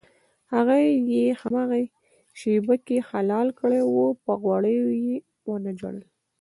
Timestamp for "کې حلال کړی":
2.85-3.81